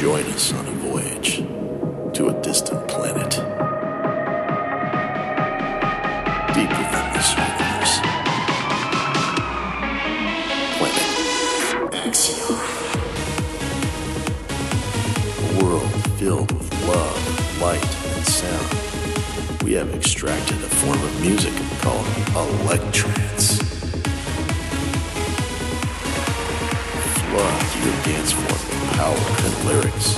join 0.00 0.24
us 0.32 0.54
on 0.54 0.66
a 0.66 0.70
voyage 0.70 1.36
to 2.14 2.28
a 2.28 2.40
distant 2.40 2.88
planet. 2.88 3.32
Deep 6.54 6.70
within 6.70 7.06
this 7.12 7.30
universe. 7.36 8.00
Planet 10.78 11.08
Axion. 11.92 12.56
A 15.44 15.62
world 15.62 15.92
filled 16.18 16.50
with 16.50 16.72
love, 16.88 17.60
light, 17.60 17.92
and 18.16 18.26
sound. 18.26 19.62
We 19.64 19.74
have 19.74 19.92
extracted 19.94 20.56
a 20.56 20.70
form 20.80 20.98
of 20.98 21.20
music 21.20 21.52
called 21.82 22.06
electrance. 22.34 23.58
Flood 27.20 27.69
your 27.84 28.02
dance 28.02 28.34
with 28.34 28.70
power 28.92 29.16
and 29.44 29.54
lyrics. 29.64 30.14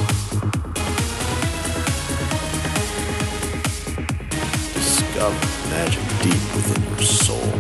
Discover 4.75 5.47
magic 5.71 6.03
deep 6.23 6.43
within 6.55 6.83
your 6.91 7.03
soul. 7.03 7.51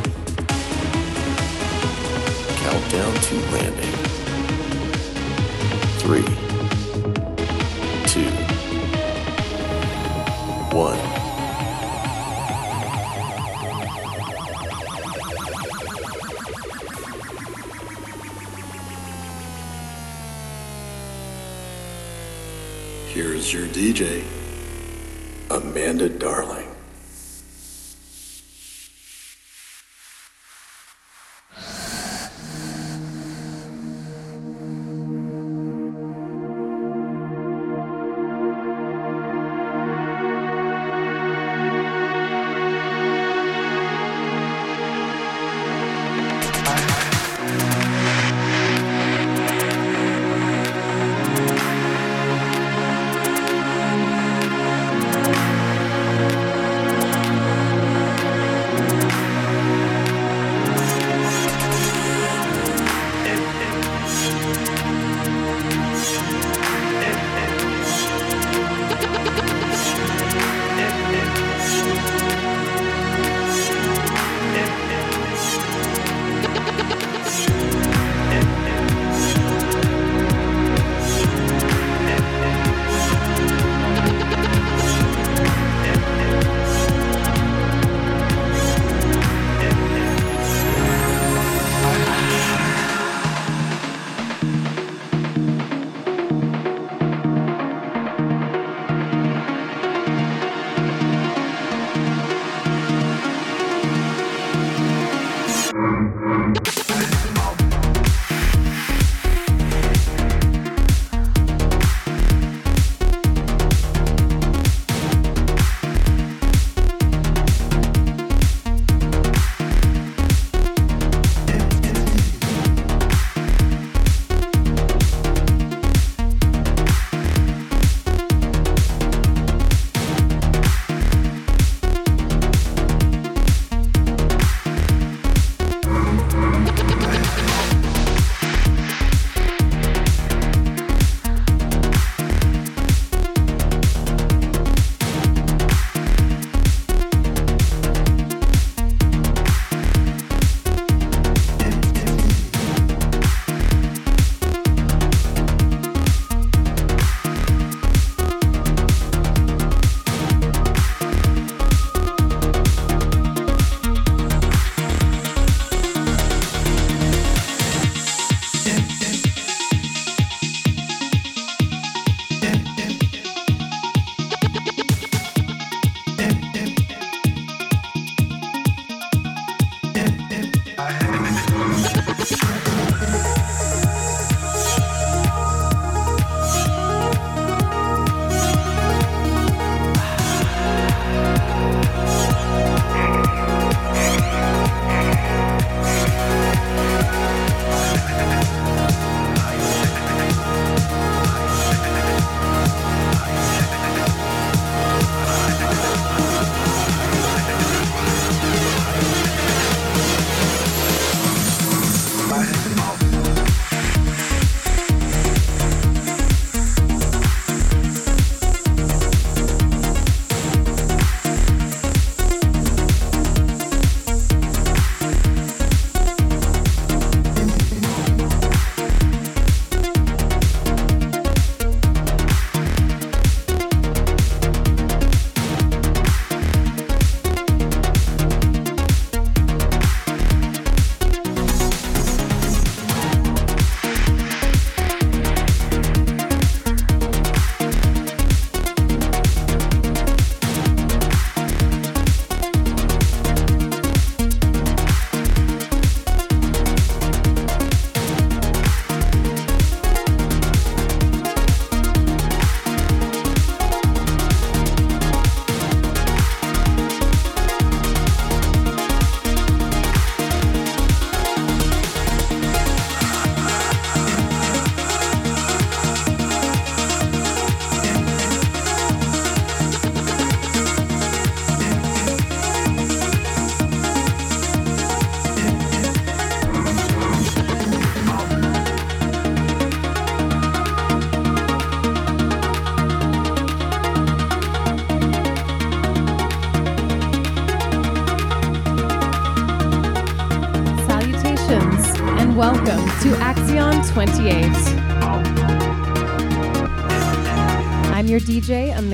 Countdown 2.62 3.15
to 3.27 3.34
landing. 3.52 3.95
Three, 5.98 6.27
two, 8.07 8.30
one. 10.77 11.12
DJ, 23.82 24.22
Amanda 25.51 26.09
Darling. 26.09 26.62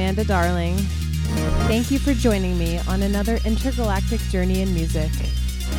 Amanda 0.08 0.24
Darling. 0.24 0.74
Thank 1.68 1.90
you 1.90 1.98
for 1.98 2.14
joining 2.14 2.56
me 2.56 2.78
on 2.88 3.02
another 3.02 3.38
intergalactic 3.44 4.22
journey 4.30 4.62
in 4.62 4.72
music. 4.72 5.10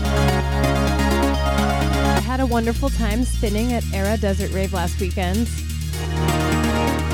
I 0.03 2.21
had 2.23 2.39
a 2.39 2.45
wonderful 2.45 2.91
time 2.91 3.25
spinning 3.25 3.73
at 3.73 3.83
Era 3.91 4.17
Desert 4.17 4.51
Rave 4.51 4.71
last 4.71 5.01
weekend. 5.01 5.49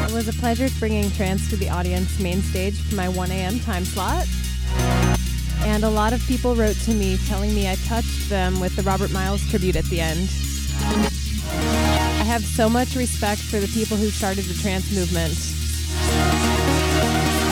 It 0.10 0.14
was 0.14 0.28
a 0.28 0.34
pleasure 0.34 0.68
bringing 0.78 1.10
trance 1.12 1.50
to 1.52 1.56
the 1.56 1.70
audience 1.70 2.20
main 2.20 2.42
stage 2.42 2.82
for 2.82 2.96
my 2.96 3.08
1 3.08 3.32
a.m. 3.32 3.62
time 3.62 3.86
slot. 3.86 4.28
And 5.60 5.86
a 5.86 5.90
lot 5.90 6.12
of 6.12 6.20
people 6.28 6.54
wrote 6.54 6.76
to 6.84 6.94
me 6.94 7.18
telling 7.30 7.56
me 7.56 7.70
I 7.70 7.76
touched 7.88 8.28
them 8.28 8.60
with 8.60 8.76
the 8.76 8.84
Robert 8.84 9.14
Miles 9.14 9.42
tribute 9.50 9.78
at 9.78 9.86
the 9.86 10.02
end. 10.02 10.30
I 10.82 12.26
have 12.26 12.44
so 12.44 12.68
much 12.68 12.98
respect 12.98 13.40
for 13.40 13.62
the 13.62 13.68
people 13.68 13.96
who 13.96 14.10
started 14.10 14.44
the 14.44 14.62
trance 14.62 14.94
movement. 14.94 15.65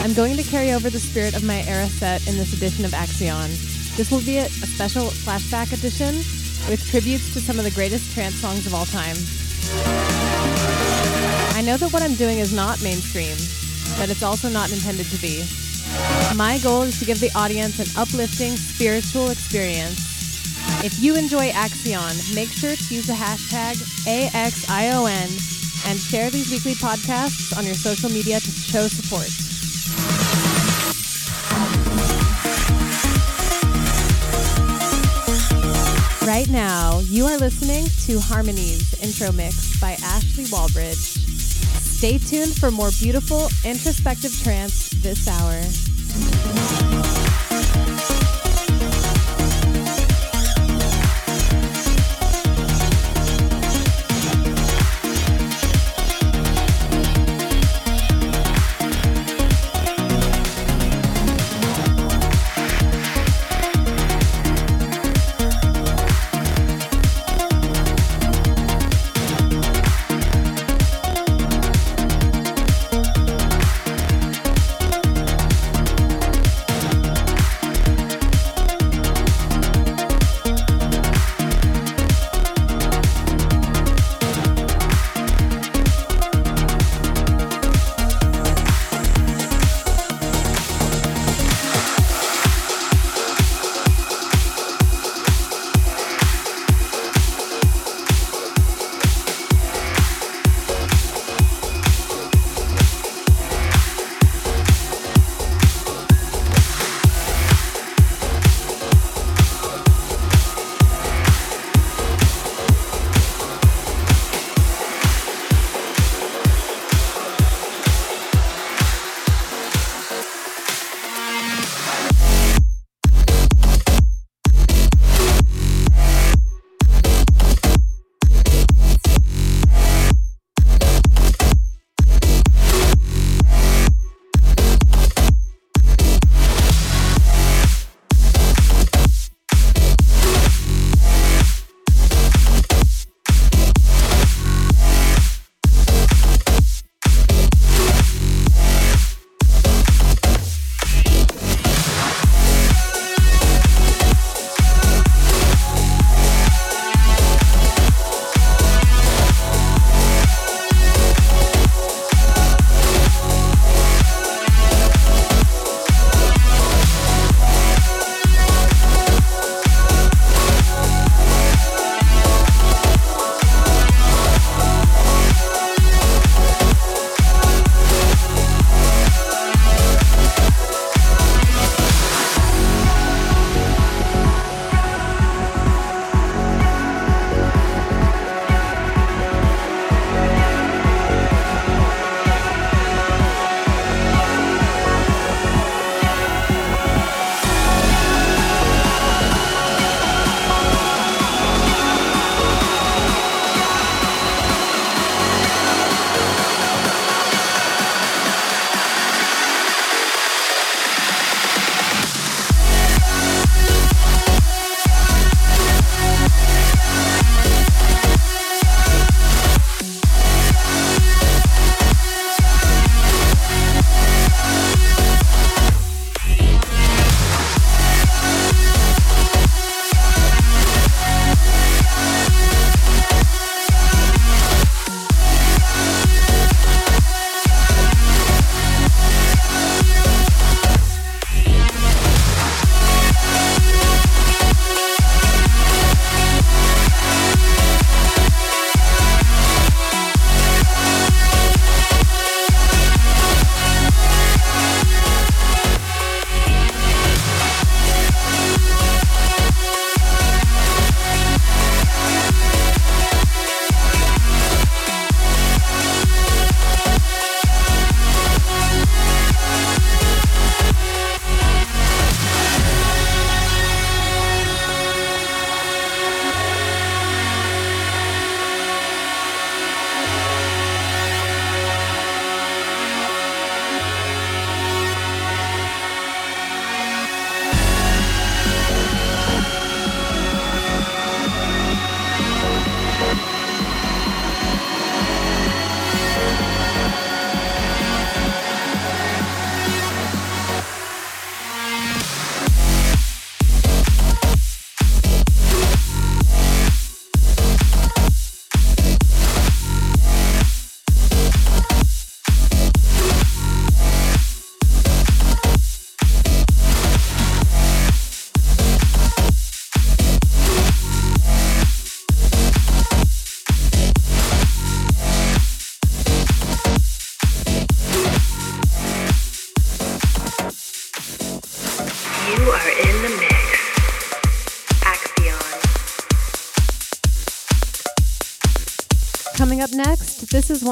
I'm 0.03 0.13
going 0.13 0.35
to 0.35 0.43
carry 0.43 0.73
over 0.73 0.89
the 0.89 0.99
spirit 0.99 1.33
of 1.33 1.45
my 1.45 1.63
era 1.63 1.87
set 1.87 2.27
in 2.27 2.35
this 2.35 2.51
edition 2.51 2.83
of 2.83 2.91
Axion. 2.91 3.47
This 3.95 4.11
will 4.11 4.19
be 4.19 4.39
a, 4.39 4.49
special 4.49 5.05
flashback 5.05 5.71
edition 5.71 6.13
with 6.67 6.85
tributes 6.91 7.31
to 7.33 7.39
some 7.39 7.57
of 7.57 7.63
the 7.63 7.71
greatest 7.71 8.13
trance 8.13 8.35
songs 8.35 8.67
of 8.67 8.75
all 8.75 8.83
time. 8.83 9.15
I 11.55 11.61
know 11.65 11.77
that 11.77 11.93
what 11.93 12.01
I'm 12.01 12.15
doing 12.15 12.39
is 12.39 12.51
not 12.51 12.83
mainstream, 12.83 13.37
but 13.97 14.09
it's 14.09 14.23
also 14.23 14.49
not 14.49 14.73
intended 14.73 15.05
to 15.05 15.21
be. 15.21 15.47
My 16.35 16.59
goal 16.61 16.81
is 16.81 16.99
to 16.99 17.05
give 17.05 17.21
the 17.21 17.31
audience 17.33 17.79
an 17.79 17.87
uplifting 17.95 18.57
spiritual 18.57 19.29
experience. 19.29 20.03
If 20.83 20.99
you 20.99 21.15
enjoy 21.15 21.51
Axion, 21.51 22.35
make 22.35 22.49
sure 22.49 22.75
to 22.75 22.93
use 22.93 23.07
the 23.07 23.13
hashtag 23.13 23.79
AXION 24.05 25.31
and 25.87 25.97
share 25.97 26.29
these 26.29 26.51
weekly 26.51 26.73
podcasts 26.73 27.57
on 27.57 27.65
your 27.65 27.75
social 27.75 28.09
media 28.09 28.41
to 28.41 28.51
show 28.51 28.87
support. 28.89 29.29
Right 36.33 36.49
now, 36.49 36.97
you 37.01 37.27
are 37.27 37.37
listening 37.37 37.85
to 38.07 38.19
Harmonies 38.19 38.95
intro 39.03 39.31
mix 39.31 39.79
by 39.79 39.91
Ashley 40.03 40.45
Wallbridge. 40.45 40.95
Stay 41.77 42.17
tuned 42.17 42.55
for 42.55 42.71
more 42.71 42.89
beautiful, 42.99 43.49
introspective 43.63 44.35
trance 44.41 44.89
this 45.03 45.27
hour. 45.27 45.61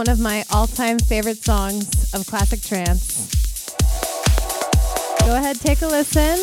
One 0.01 0.09
of 0.09 0.19
my 0.19 0.43
all 0.51 0.65
time 0.65 0.97
favorite 0.97 1.37
songs 1.37 2.11
of 2.15 2.25
classic 2.25 2.59
trance. 2.59 3.29
Go 5.27 5.35
ahead, 5.35 5.59
take 5.59 5.83
a 5.83 5.85
listen, 5.85 6.39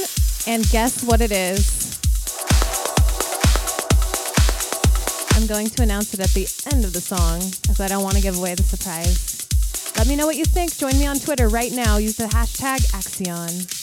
and 0.46 0.62
guess 0.70 1.02
what 1.02 1.20
it 1.20 1.32
is. 1.32 1.98
I'm 5.32 5.48
going 5.48 5.70
to 5.70 5.82
announce 5.82 6.14
it 6.14 6.20
at 6.20 6.30
the 6.34 6.46
end 6.72 6.84
of 6.84 6.92
the 6.92 7.00
song, 7.00 7.38
as 7.68 7.80
I 7.80 7.88
don't 7.88 8.04
want 8.04 8.14
to 8.14 8.22
give 8.22 8.38
away 8.38 8.54
the 8.54 8.62
surprise. 8.62 9.48
Let 9.96 10.06
me 10.06 10.14
know 10.14 10.26
what 10.26 10.36
you 10.36 10.44
think. 10.44 10.76
Join 10.76 10.96
me 10.96 11.08
on 11.08 11.18
Twitter 11.18 11.48
right 11.48 11.72
now. 11.72 11.96
Use 11.96 12.16
the 12.16 12.26
hashtag 12.26 12.78
Axion. 12.92 13.77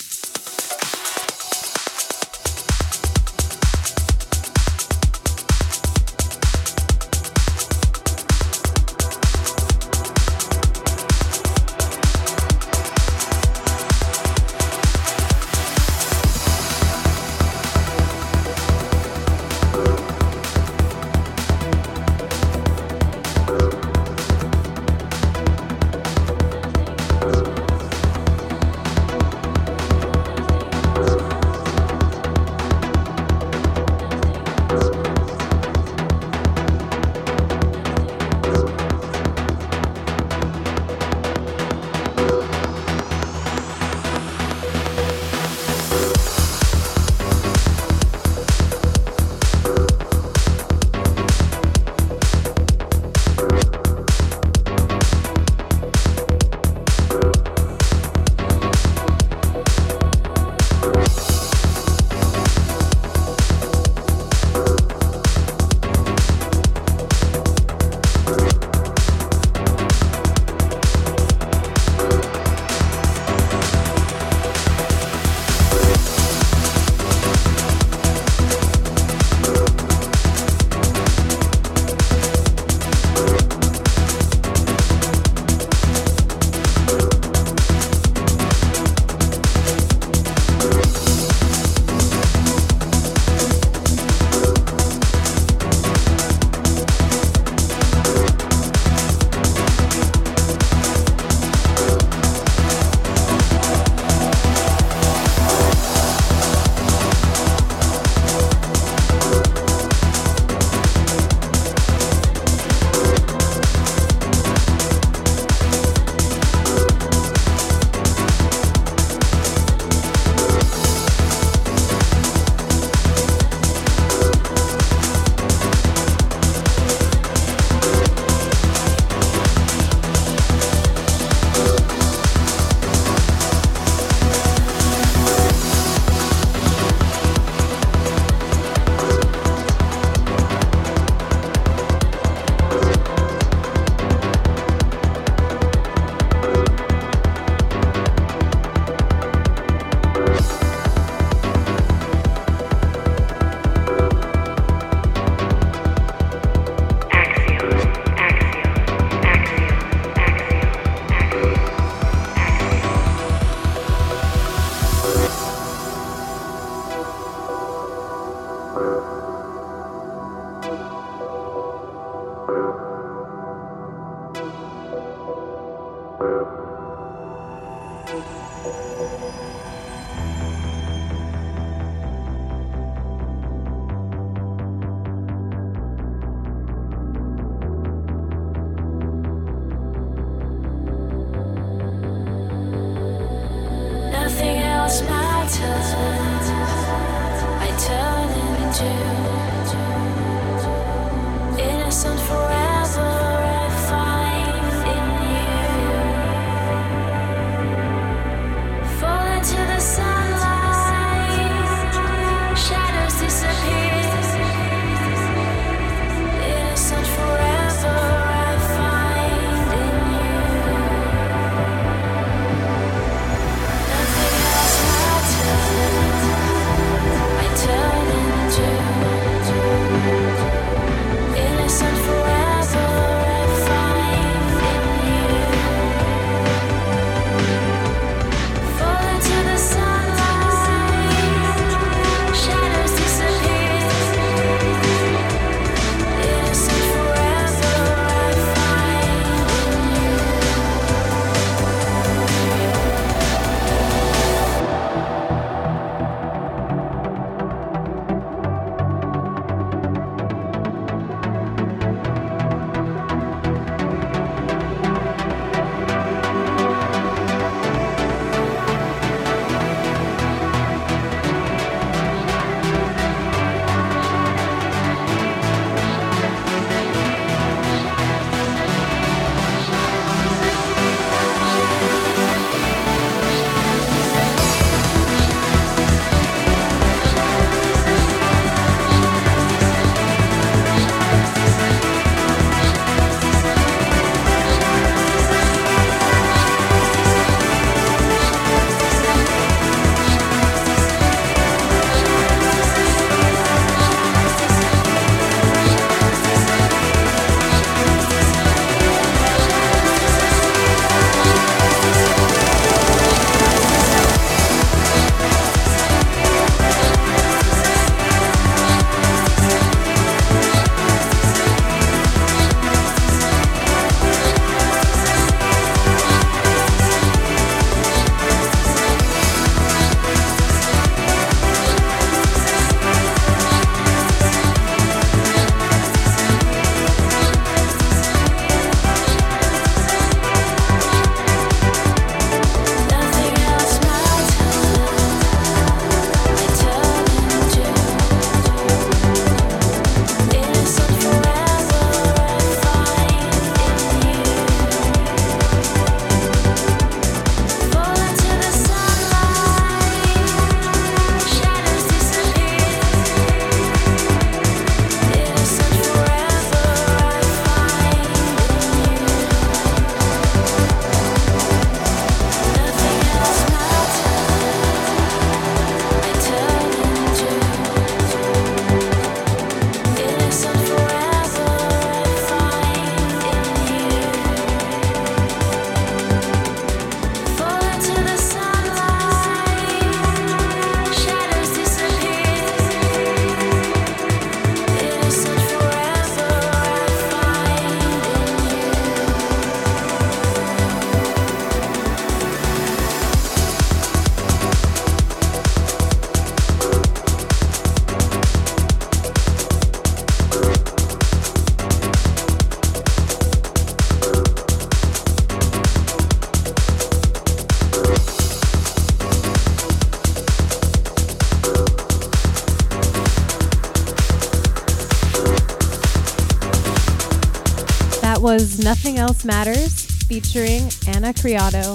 Matters 429.25 429.85
featuring 430.05 430.69
Ana 430.87 431.11
Criado 431.11 431.73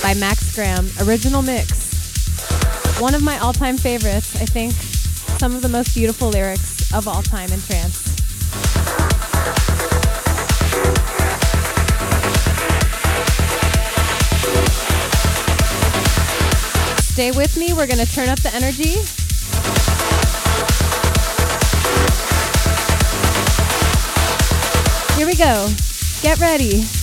by 0.00 0.14
Max 0.14 0.54
Graham, 0.54 0.86
original 1.02 1.42
mix. 1.42 3.00
One 3.00 3.16
of 3.16 3.22
my 3.22 3.36
all 3.38 3.52
time 3.52 3.76
favorites, 3.76 4.40
I 4.40 4.44
think 4.44 4.72
some 5.40 5.56
of 5.56 5.62
the 5.62 5.68
most 5.68 5.92
beautiful 5.92 6.28
lyrics 6.28 6.94
of 6.94 7.08
all 7.08 7.22
time 7.22 7.50
in 7.50 7.60
trance. 7.62 7.96
Stay 17.12 17.32
with 17.32 17.56
me, 17.56 17.72
we're 17.72 17.88
going 17.88 17.98
to 17.98 18.12
turn 18.12 18.28
up 18.28 18.38
the 18.38 18.54
energy. 18.54 19.00
Here 25.16 25.26
we 25.26 25.34
go. 25.34 25.89
Get 26.22 26.38
ready. 26.38 26.99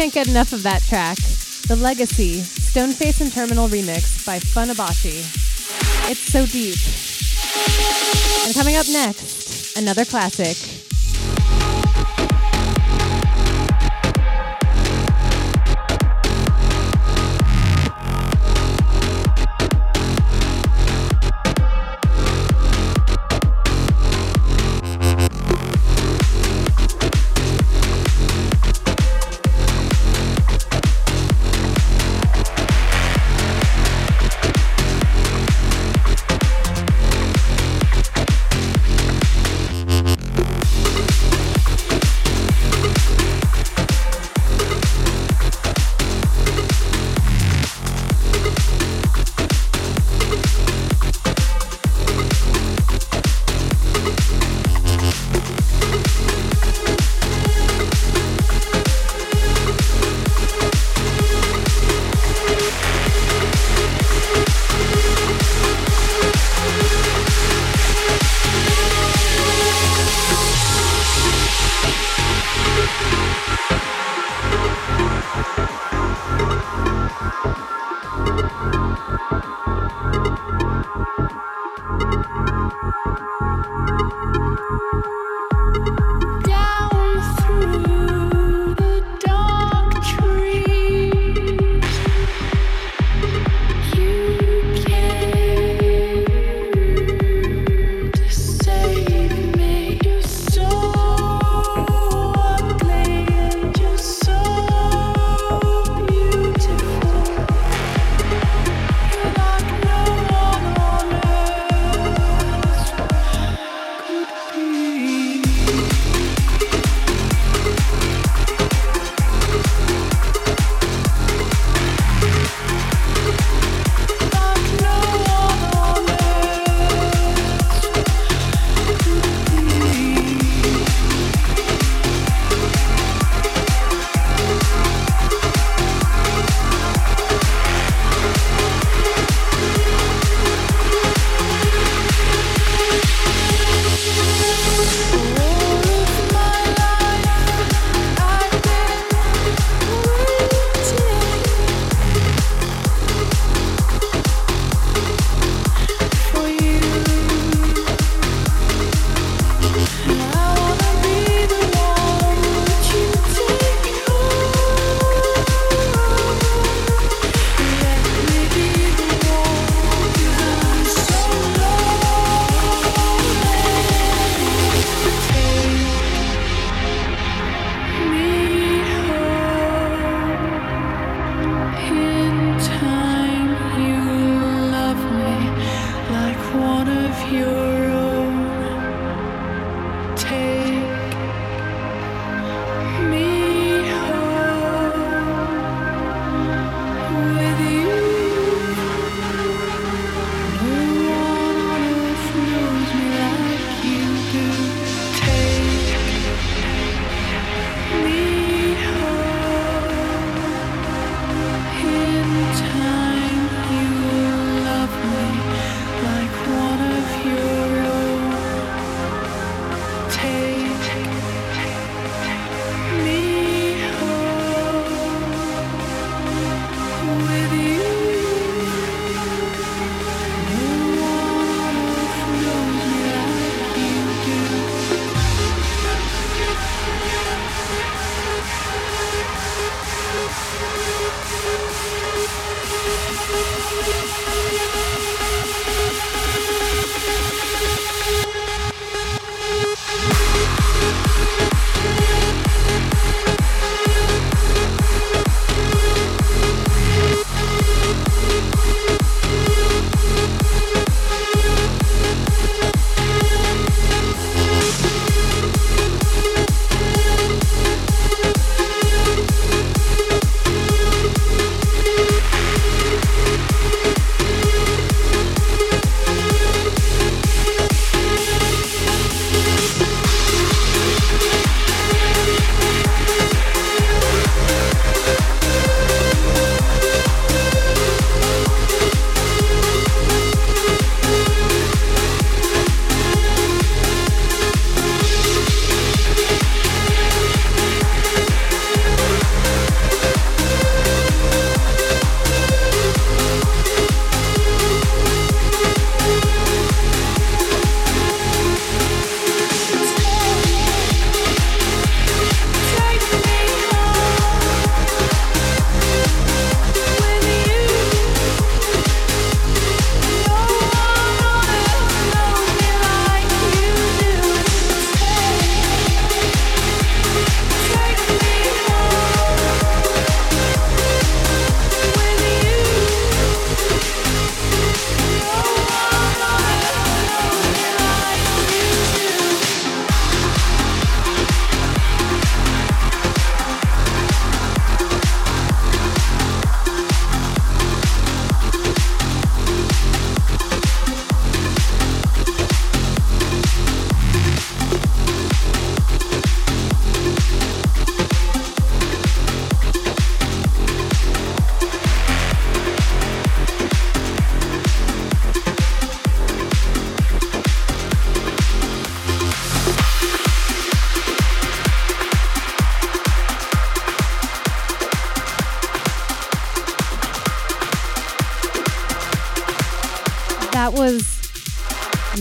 Can't 0.00 0.14
get 0.14 0.28
enough 0.28 0.54
of 0.54 0.62
that 0.62 0.82
track. 0.82 1.18
The 1.68 1.76
Legacy, 1.76 2.40
Stoneface 2.40 3.20
and 3.20 3.30
Terminal 3.30 3.68
remix 3.68 4.24
by 4.24 4.38
Funabashi. 4.38 5.20
It's 6.10 6.20
so 6.20 6.46
deep. 6.46 6.76
And 8.46 8.54
coming 8.54 8.76
up 8.76 8.86
next, 8.88 9.76
another 9.76 10.06
classic. 10.06 10.69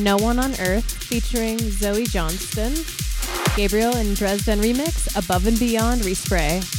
No 0.09 0.17
One 0.17 0.39
on 0.39 0.53
Earth 0.59 0.91
featuring 1.03 1.59
Zoe 1.59 2.03
Johnston, 2.03 2.73
Gabriel 3.55 3.95
and 3.95 4.15
Dresden 4.15 4.59
remix, 4.59 5.15
Above 5.15 5.45
and 5.45 5.59
Beyond 5.59 6.01
Respray. 6.01 6.78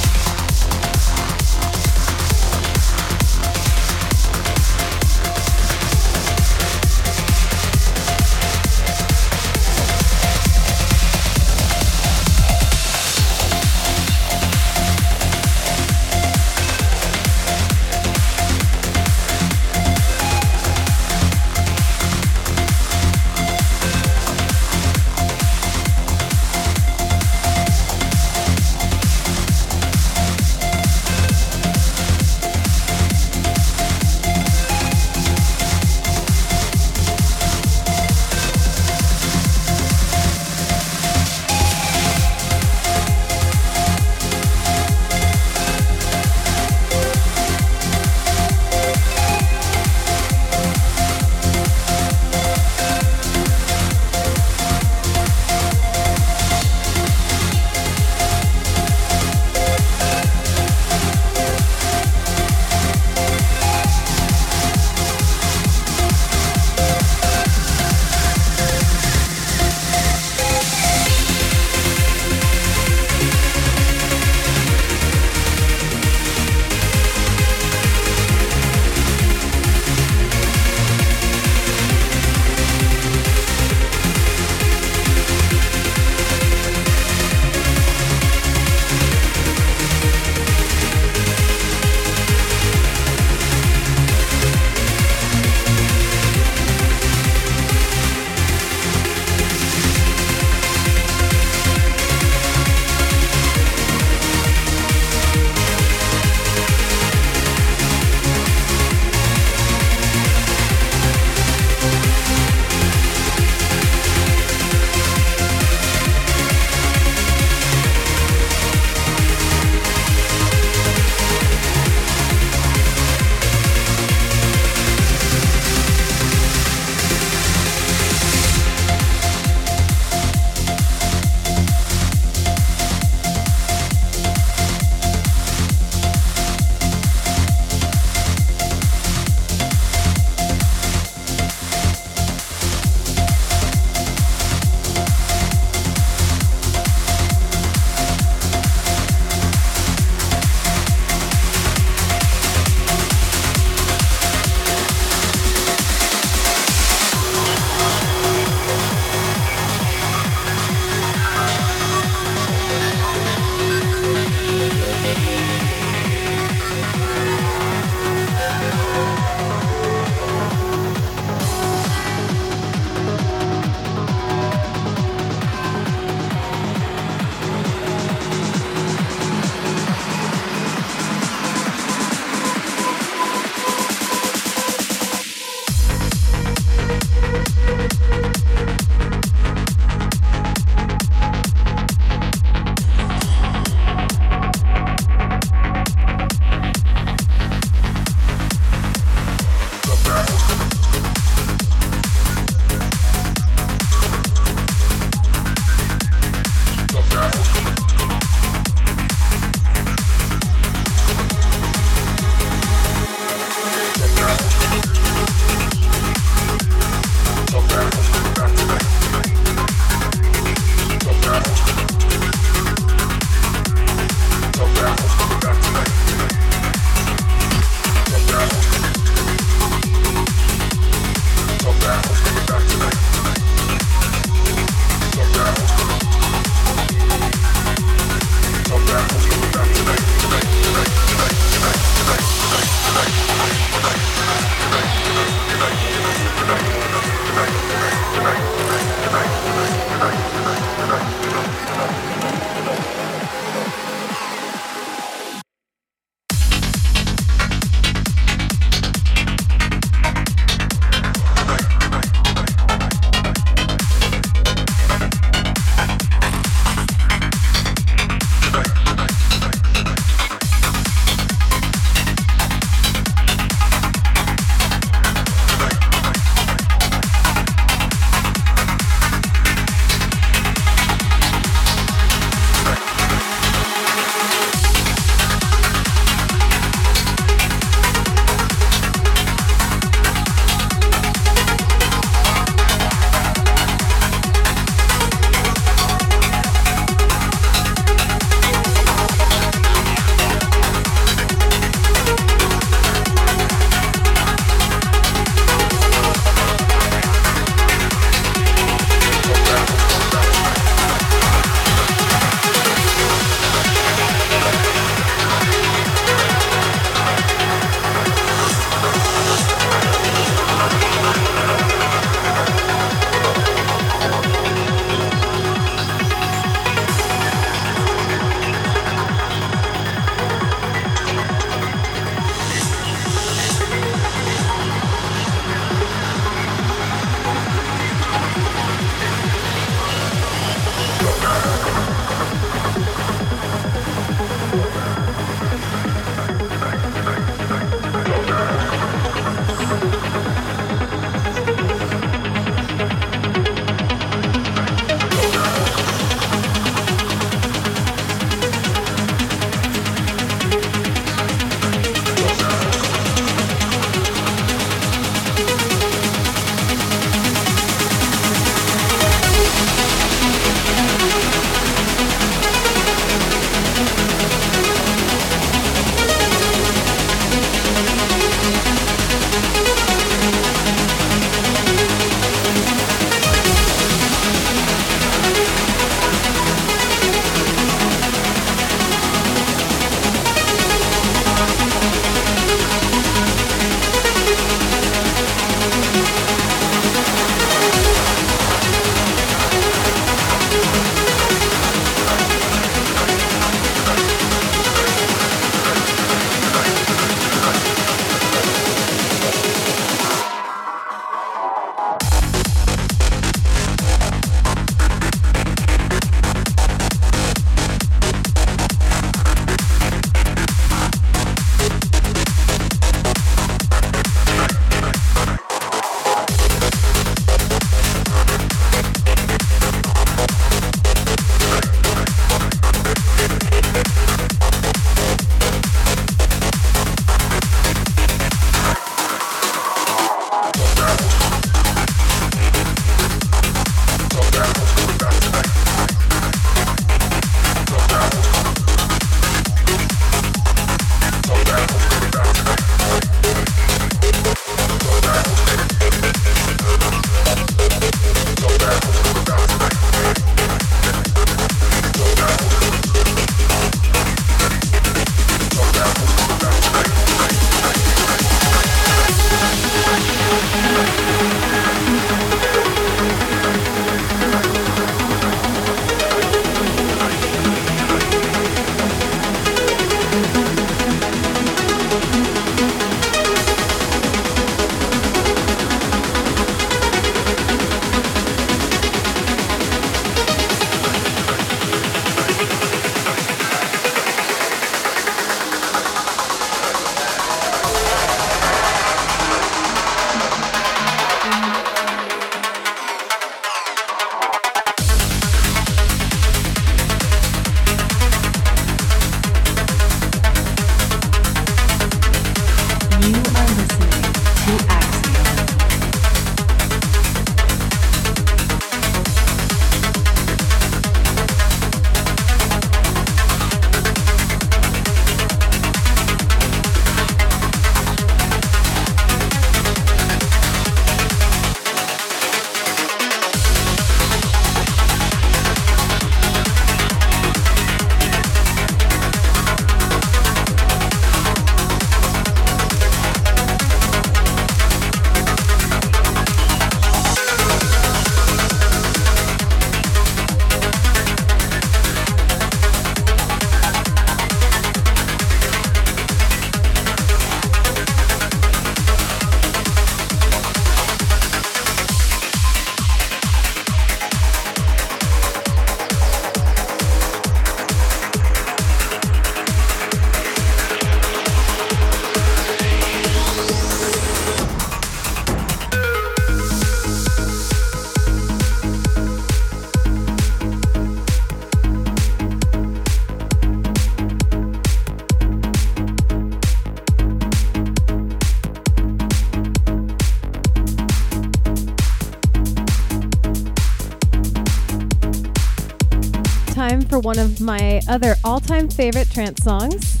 One 597.02 597.18
of 597.18 597.40
my 597.40 597.80
other 597.88 598.14
all 598.24 598.38
time 598.38 598.68
favorite 598.68 599.10
trance 599.10 599.42
songs. 599.42 600.00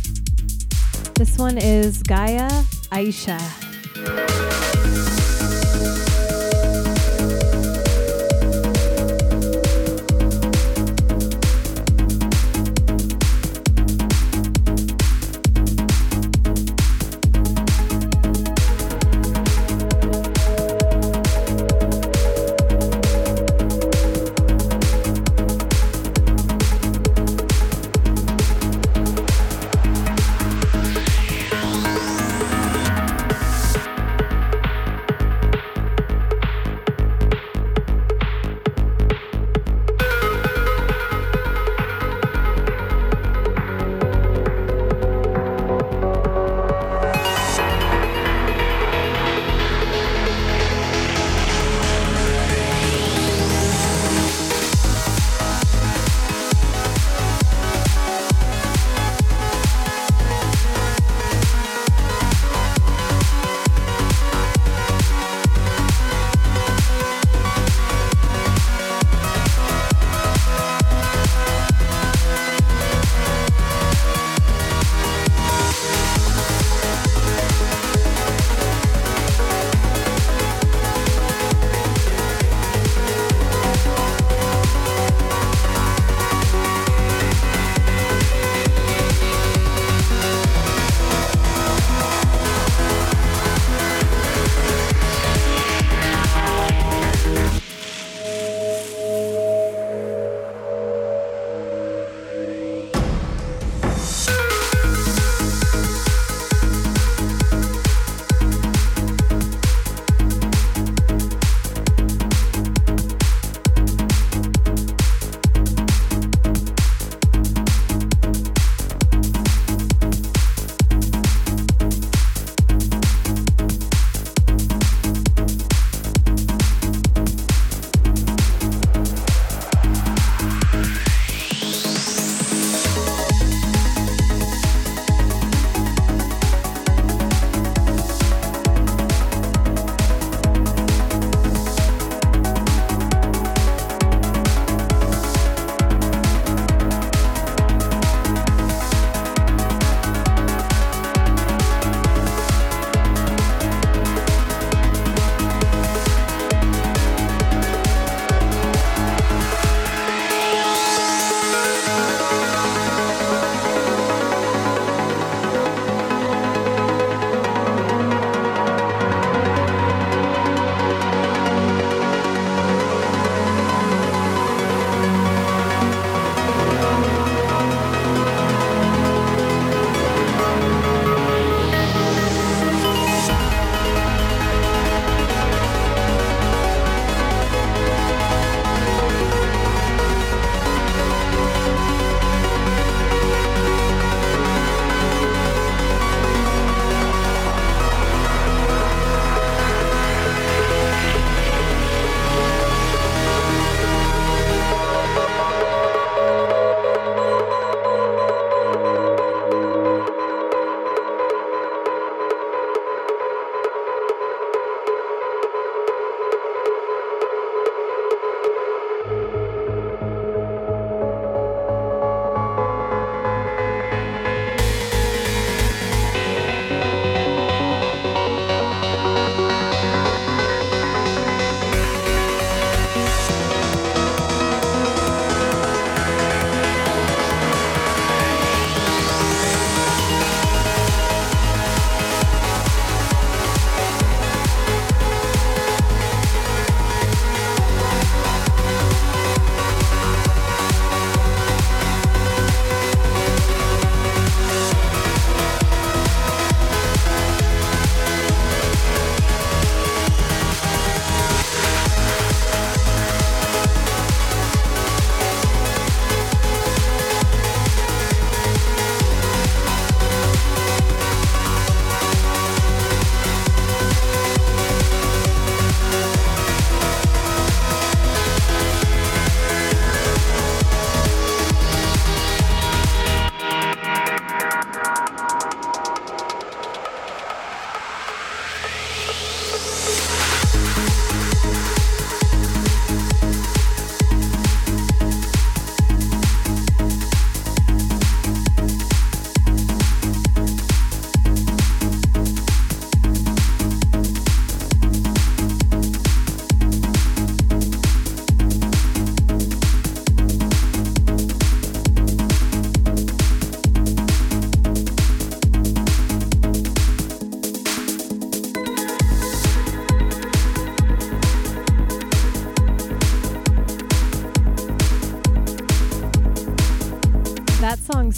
This 1.14 1.36
one 1.36 1.58
is 1.58 2.02
Gaia 2.02 2.48
Aisha. 2.90 3.61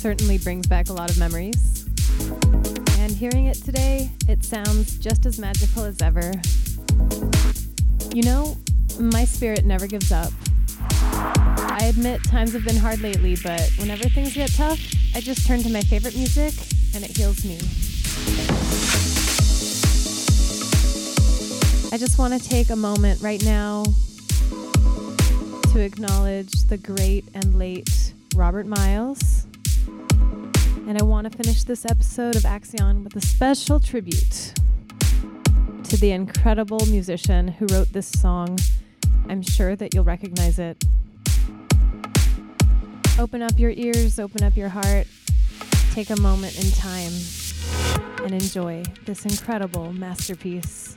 Certainly 0.05 0.37
brings 0.37 0.67
back 0.67 0.91
a 0.91 0.93
lot 0.93 1.11
of 1.11 1.19
memories. 1.19 1.87
And 2.99 3.11
hearing 3.11 3.47
it 3.47 3.55
today, 3.55 4.11
it 4.29 4.45
sounds 4.45 4.99
just 4.99 5.25
as 5.25 5.39
magical 5.39 5.83
as 5.83 6.03
ever. 6.03 6.31
You 8.15 8.23
know, 8.23 8.55
my 9.01 9.25
spirit 9.25 9.65
never 9.65 9.87
gives 9.87 10.13
up. 10.13 10.31
I 10.79 11.87
admit 11.89 12.23
times 12.23 12.53
have 12.53 12.67
been 12.67 12.77
hard 12.77 13.01
lately, 13.01 13.35
but 13.43 13.67
whenever 13.79 14.07
things 14.11 14.35
get 14.35 14.53
tough, 14.53 14.79
I 15.15 15.23
just 15.23 15.47
turn 15.47 15.63
to 15.63 15.71
my 15.71 15.81
favorite 15.81 16.15
music 16.15 16.53
and 16.95 17.03
it 17.03 17.17
heals 17.17 17.43
me. 17.43 17.57
I 21.91 21.97
just 21.97 22.19
want 22.19 22.35
to 22.35 22.47
take 22.47 22.69
a 22.69 22.77
moment 22.77 23.23
right 23.23 23.43
now 23.43 23.85
to 25.73 25.81
acknowledge 25.81 26.53
the 26.69 26.77
great 26.77 27.25
and 27.33 27.59
late 27.59 28.13
Robert 28.35 28.67
Miles. 28.67 29.44
And 30.87 31.01
I 31.01 31.03
want 31.03 31.31
to 31.31 31.35
finish 31.35 31.65
this 31.65 31.87
episode 31.87 32.37
of 32.37 32.43
Axion 32.43 33.05
with 33.05 33.17
a 33.17 33.21
special 33.23 33.81
tribute 33.81 34.53
to 35.85 35.97
the 35.97 36.11
incredible 36.11 36.85
musician 36.87 37.49
who 37.49 37.67
wrote 37.73 37.91
this 37.95 38.07
song. 38.07 38.59
I'm 39.31 39.41
sure 39.41 39.77
that 39.77 39.95
you'll 39.95 40.05
recognize 40.05 40.59
it. 40.59 40.85
Open 43.19 43.41
up 43.41 43.59
your 43.59 43.71
ears, 43.71 44.19
open 44.19 44.43
up 44.43 44.57
your 44.57 44.69
heart, 44.69 45.07
take 45.93 46.11
a 46.11 46.21
moment 46.21 46.63
in 46.63 46.71
time, 46.73 47.13
and 48.23 48.35
enjoy 48.35 48.83
this 49.07 49.25
incredible 49.25 49.91
masterpiece. 49.95 50.95